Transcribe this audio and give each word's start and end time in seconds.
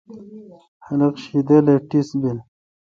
خلق 0.85 1.13
شیدل 1.23 1.65
اے 1.71 1.75
ٹیس 1.89 2.09
بیل۔ 2.21 2.37